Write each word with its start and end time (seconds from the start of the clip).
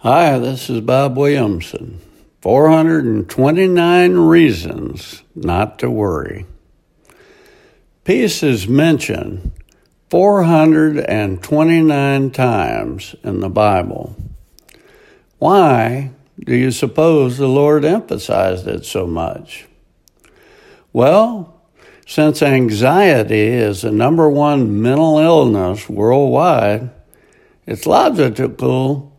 Hi, 0.00 0.38
this 0.38 0.68
is 0.68 0.82
Bob 0.82 1.16
Williamson. 1.16 2.02
429 2.42 4.12
reasons 4.12 5.22
not 5.34 5.78
to 5.78 5.88
worry. 5.88 6.44
Peace 8.04 8.42
is 8.42 8.68
mentioned 8.68 9.52
429 10.10 12.30
times 12.30 13.14
in 13.24 13.40
the 13.40 13.48
Bible. 13.48 14.14
Why 15.38 16.10
do 16.44 16.54
you 16.54 16.72
suppose 16.72 17.38
the 17.38 17.48
Lord 17.48 17.86
emphasized 17.86 18.68
it 18.68 18.84
so 18.84 19.06
much? 19.06 19.66
Well, 20.92 21.58
since 22.06 22.42
anxiety 22.42 23.46
is 23.46 23.80
the 23.80 23.92
number 23.92 24.28
one 24.28 24.82
mental 24.82 25.18
illness 25.18 25.88
worldwide, 25.88 26.90
it's 27.66 27.86
logical 27.86 29.15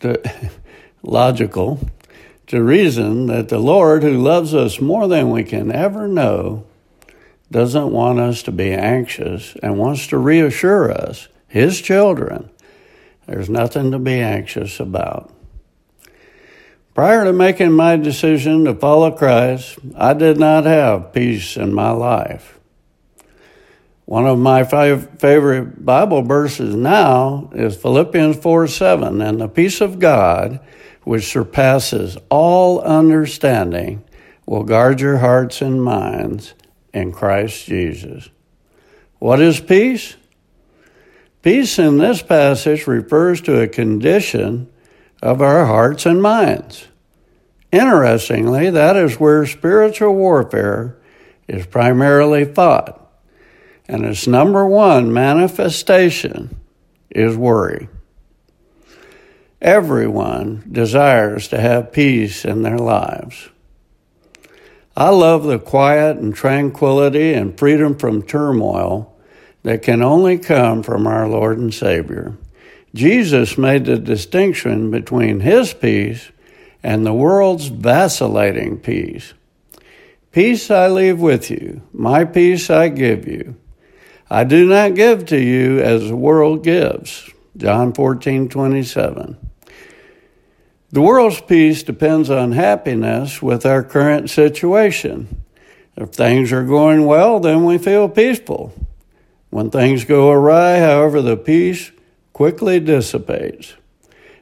to, 0.00 0.50
logical 1.02 1.80
to 2.46 2.62
reason 2.62 3.26
that 3.26 3.48
the 3.48 3.58
Lord, 3.58 4.02
who 4.02 4.20
loves 4.20 4.54
us 4.54 4.80
more 4.80 5.08
than 5.08 5.30
we 5.30 5.44
can 5.44 5.72
ever 5.72 6.08
know, 6.08 6.66
doesn't 7.50 7.90
want 7.90 8.20
us 8.20 8.42
to 8.44 8.52
be 8.52 8.72
anxious 8.72 9.56
and 9.62 9.78
wants 9.78 10.06
to 10.08 10.18
reassure 10.18 10.90
us, 10.90 11.28
His 11.48 11.80
children, 11.80 12.50
there's 13.26 13.50
nothing 13.50 13.90
to 13.92 13.98
be 13.98 14.20
anxious 14.20 14.80
about. 14.80 15.32
Prior 16.94 17.24
to 17.24 17.32
making 17.32 17.72
my 17.72 17.96
decision 17.96 18.64
to 18.64 18.74
follow 18.74 19.10
Christ, 19.10 19.78
I 19.96 20.12
did 20.14 20.38
not 20.38 20.64
have 20.64 21.12
peace 21.12 21.56
in 21.56 21.72
my 21.72 21.90
life. 21.90 22.59
One 24.10 24.26
of 24.26 24.40
my 24.40 24.64
favorite 24.64 25.84
Bible 25.84 26.22
verses 26.22 26.74
now 26.74 27.48
is 27.54 27.76
Philippians 27.76 28.38
4 28.38 28.66
7. 28.66 29.22
And 29.22 29.40
the 29.40 29.46
peace 29.46 29.80
of 29.80 30.00
God, 30.00 30.58
which 31.04 31.28
surpasses 31.30 32.18
all 32.28 32.80
understanding, 32.80 34.02
will 34.46 34.64
guard 34.64 35.00
your 35.00 35.18
hearts 35.18 35.62
and 35.62 35.80
minds 35.80 36.54
in 36.92 37.12
Christ 37.12 37.66
Jesus. 37.66 38.28
What 39.20 39.40
is 39.40 39.60
peace? 39.60 40.16
Peace 41.42 41.78
in 41.78 41.98
this 41.98 42.20
passage 42.20 42.88
refers 42.88 43.40
to 43.42 43.60
a 43.60 43.68
condition 43.68 44.68
of 45.22 45.40
our 45.40 45.66
hearts 45.66 46.04
and 46.04 46.20
minds. 46.20 46.88
Interestingly, 47.70 48.70
that 48.70 48.96
is 48.96 49.20
where 49.20 49.46
spiritual 49.46 50.16
warfare 50.16 50.98
is 51.46 51.64
primarily 51.66 52.44
fought. 52.44 52.99
And 53.90 54.04
its 54.04 54.28
number 54.28 54.64
one 54.64 55.12
manifestation 55.12 56.60
is 57.10 57.36
worry. 57.36 57.88
Everyone 59.60 60.62
desires 60.70 61.48
to 61.48 61.60
have 61.60 61.92
peace 61.92 62.44
in 62.44 62.62
their 62.62 62.78
lives. 62.78 63.48
I 64.96 65.08
love 65.08 65.42
the 65.42 65.58
quiet 65.58 66.18
and 66.18 66.32
tranquility 66.32 67.34
and 67.34 67.58
freedom 67.58 67.96
from 67.96 68.22
turmoil 68.22 69.12
that 69.64 69.82
can 69.82 70.02
only 70.02 70.38
come 70.38 70.84
from 70.84 71.08
our 71.08 71.26
Lord 71.26 71.58
and 71.58 71.74
Savior. 71.74 72.38
Jesus 72.94 73.58
made 73.58 73.86
the 73.86 73.98
distinction 73.98 74.92
between 74.92 75.40
his 75.40 75.74
peace 75.74 76.30
and 76.80 77.04
the 77.04 77.12
world's 77.12 77.66
vacillating 77.66 78.78
peace. 78.78 79.34
Peace 80.30 80.70
I 80.70 80.86
leave 80.86 81.18
with 81.18 81.50
you, 81.50 81.82
my 81.92 82.24
peace 82.24 82.70
I 82.70 82.88
give 82.88 83.26
you. 83.26 83.56
I 84.30 84.44
do 84.44 84.64
not 84.64 84.94
give 84.94 85.26
to 85.26 85.40
you 85.40 85.80
as 85.80 86.06
the 86.06 86.16
world 86.16 86.62
gives. 86.62 87.28
John 87.56 87.92
14, 87.92 88.48
27. 88.48 89.36
The 90.92 91.00
world's 91.00 91.40
peace 91.40 91.82
depends 91.82 92.30
on 92.30 92.52
happiness 92.52 93.42
with 93.42 93.66
our 93.66 93.82
current 93.82 94.30
situation. 94.30 95.42
If 95.96 96.10
things 96.10 96.52
are 96.52 96.64
going 96.64 97.06
well, 97.06 97.40
then 97.40 97.64
we 97.64 97.76
feel 97.76 98.08
peaceful. 98.08 98.72
When 99.50 99.70
things 99.70 100.04
go 100.04 100.30
awry, 100.30 100.78
however, 100.78 101.20
the 101.20 101.36
peace 101.36 101.90
quickly 102.32 102.78
dissipates. 102.78 103.74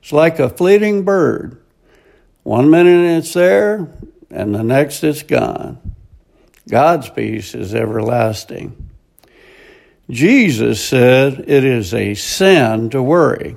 It's 0.03 0.13
like 0.13 0.39
a 0.39 0.51
fleeting 0.51 1.03
bird. 1.05 1.61
One 2.43 2.69
minute 2.69 3.19
it's 3.19 3.33
there, 3.33 3.91
and 4.31 4.55
the 4.55 4.63
next 4.63 5.03
it's 5.03 5.23
gone. 5.23 5.95
God's 6.69 7.09
peace 7.09 7.55
is 7.55 7.75
everlasting. 7.75 8.88
Jesus 10.11 10.83
said 10.83 11.45
it 11.47 11.65
is 11.65 11.93
a 11.93 12.15
sin 12.15 12.89
to 12.91 13.03
worry, 13.03 13.57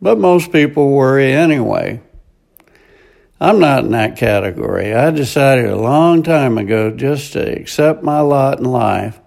but 0.00 0.18
most 0.18 0.50
people 0.50 0.90
worry 0.90 1.32
anyway. 1.32 2.00
I'm 3.40 3.60
not 3.60 3.84
in 3.84 3.90
that 3.90 4.16
category. 4.16 4.94
I 4.94 5.10
decided 5.10 5.66
a 5.66 5.76
long 5.76 6.22
time 6.22 6.58
ago 6.58 6.90
just 6.90 7.34
to 7.34 7.60
accept 7.60 8.02
my 8.02 8.20
lot 8.20 8.58
in 8.58 8.64
life 8.64 9.20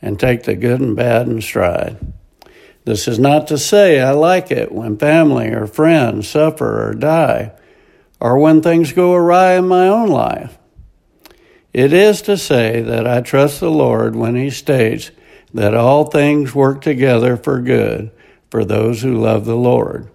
and 0.00 0.18
take 0.18 0.44
the 0.44 0.54
good 0.54 0.80
and 0.80 0.94
bad 0.94 1.26
in 1.26 1.40
stride. 1.40 1.98
This 2.84 3.08
is 3.08 3.18
not 3.18 3.48
to 3.48 3.58
say 3.58 4.00
I 4.00 4.12
like 4.12 4.50
it 4.50 4.72
when 4.72 4.96
family 4.96 5.48
or 5.48 5.66
friends 5.66 6.28
suffer 6.28 6.88
or 6.88 6.94
die, 6.94 7.52
or 8.20 8.38
when 8.38 8.62
things 8.62 8.92
go 8.92 9.12
awry 9.12 9.54
in 9.54 9.68
my 9.68 9.88
own 9.88 10.08
life. 10.08 10.57
It 11.72 11.92
is 11.92 12.22
to 12.22 12.36
say 12.36 12.80
that 12.80 13.06
I 13.06 13.20
trust 13.20 13.60
the 13.60 13.70
Lord 13.70 14.16
when 14.16 14.34
He 14.34 14.50
states 14.50 15.10
that 15.52 15.74
all 15.74 16.04
things 16.04 16.54
work 16.54 16.80
together 16.80 17.36
for 17.36 17.60
good 17.60 18.10
for 18.50 18.64
those 18.64 19.02
who 19.02 19.14
love 19.14 19.44
the 19.44 19.56
Lord. 19.56 20.08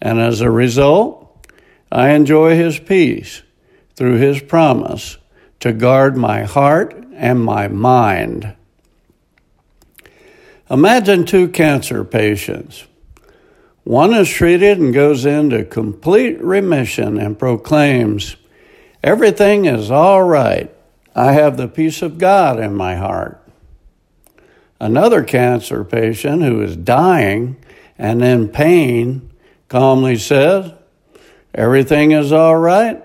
And 0.00 0.20
as 0.20 0.40
a 0.40 0.50
result, 0.50 1.46
I 1.90 2.10
enjoy 2.10 2.56
His 2.56 2.78
peace 2.78 3.42
through 3.96 4.16
His 4.16 4.40
promise 4.40 5.18
to 5.60 5.72
guard 5.72 6.16
my 6.16 6.44
heart 6.44 6.94
and 7.14 7.44
my 7.44 7.68
mind. 7.68 8.54
Imagine 10.70 11.24
two 11.26 11.48
cancer 11.48 12.04
patients. 12.04 12.84
One 13.82 14.14
is 14.14 14.28
treated 14.28 14.78
and 14.78 14.94
goes 14.94 15.26
into 15.26 15.64
complete 15.64 16.40
remission 16.40 17.18
and 17.18 17.38
proclaims, 17.38 18.36
Everything 19.02 19.64
is 19.64 19.90
all 19.90 20.22
right. 20.22 20.74
I 21.14 21.32
have 21.32 21.56
the 21.56 21.68
peace 21.68 22.02
of 22.02 22.18
God 22.18 22.60
in 22.60 22.74
my 22.74 22.96
heart. 22.96 23.42
Another 24.78 25.24
cancer 25.24 25.84
patient 25.84 26.42
who 26.42 26.62
is 26.62 26.76
dying 26.76 27.56
and 27.98 28.22
in 28.22 28.48
pain 28.48 29.30
calmly 29.68 30.16
says, 30.16 30.72
Everything 31.54 32.12
is 32.12 32.32
all 32.32 32.56
right. 32.56 33.02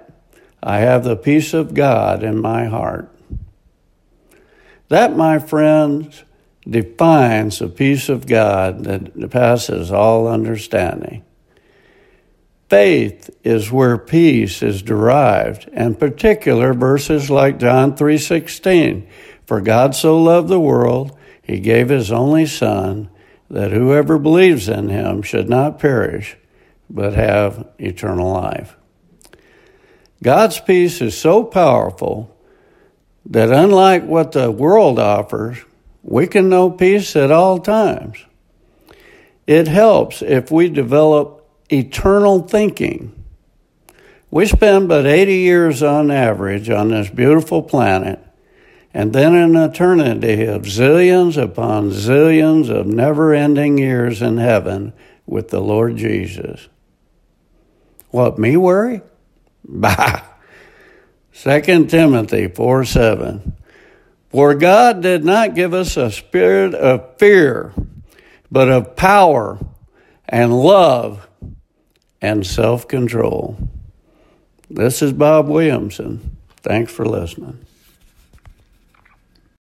I 0.62 0.80
have 0.80 1.04
the 1.04 1.16
peace 1.16 1.54
of 1.54 1.74
God 1.74 2.24
in 2.24 2.42
my 2.42 2.66
heart. 2.66 3.12
That, 4.90 5.16
my 5.16 5.40
friends, 5.40 6.24
defines 6.70 7.60
the 7.60 7.68
peace 7.68 8.10
of 8.10 8.28
God 8.28 8.84
that 8.84 9.30
passes 9.32 9.92
all 9.92 10.28
understanding. 10.28 11.24
Faith 12.70 13.30
is 13.44 13.72
where 13.72 13.98
peace 13.98 14.64
is 14.64 14.82
derived, 14.82 15.70
and 15.74 16.00
particular 16.00 16.74
verses 16.74 17.30
like 17.30 17.60
John 17.60 17.96
3:16, 17.96 19.06
for 19.46 19.62
God 19.62 19.94
so 19.94 20.22
loved 20.22 20.50
the 20.50 20.60
world 20.60 21.16
he 21.42 21.60
gave 21.60 21.90
his 21.90 22.12
only 22.12 22.48
Son 22.48 23.10
that 23.50 23.72
whoever 23.72 24.18
believes 24.18 24.68
in 24.68 24.90
him 24.90 25.22
should 25.22 25.48
not 25.48 25.78
perish, 25.78 26.38
but 26.90 27.14
have 27.14 27.68
eternal 27.78 28.32
life. 28.32 28.76
God's 30.24 30.60
peace 30.60 31.02
is 31.02 31.16
so 31.16 31.44
powerful 31.44 32.36
that 33.28 33.52
unlike 33.52 34.06
what 34.06 34.32
the 34.32 34.50
world 34.50 34.98
offers, 34.98 35.58
we 36.02 36.26
can 36.26 36.50
know 36.50 36.72
peace 36.72 37.16
at 37.16 37.32
all 37.32 37.60
times. 37.60 38.18
It 39.46 39.68
helps 39.68 40.24
if 40.24 40.52
we 40.52 40.70
develop 40.70 41.35
eternal 41.70 42.48
thinking. 42.48 43.24
We 44.32 44.46
spend 44.46 44.90
but 44.90 45.06
80 45.06 45.34
years 45.34 45.84
on 45.84 46.12
average 46.12 46.70
on 46.70 46.90
this 46.90 47.10
beautiful 47.10 47.64
planet, 47.64 48.20
and 48.94 49.14
then 49.14 49.36
an 49.36 49.56
eternity 49.56 50.46
of 50.46 50.64
zillions 50.64 51.42
upon 51.42 51.92
zillions 51.92 52.70
of 52.70 52.86
never 52.86 53.34
ending 53.34 53.78
years 53.78 54.22
in 54.22 54.38
heaven 54.38 54.94
with 55.26 55.50
the 55.50 55.62
Lord 55.62 55.98
Jesus. 55.98 56.68
What, 58.10 58.38
me 58.40 58.58
worry? 58.58 59.02
Bah! 59.68 60.22
2 61.34 61.88
Timothy 61.88 62.48
4 62.48 62.86
7. 62.86 63.56
For 64.30 64.54
God 64.54 65.02
did 65.02 65.24
not 65.24 65.56
give 65.56 65.74
us 65.74 65.98
a 65.98 66.12
spirit 66.12 66.74
of 66.74 67.18
fear, 67.18 67.74
but 68.52 68.70
of 68.70 68.96
power 68.96 69.60
and 70.28 70.54
love 70.54 71.28
and 72.26 72.46
self 72.46 72.88
control. 72.88 73.56
This 74.68 75.04
is 75.04 75.14
Bob 75.14 75.48
Williamson. 75.48 76.38
Thanks 76.64 76.92
for 76.92 77.06
listening. 77.06 77.64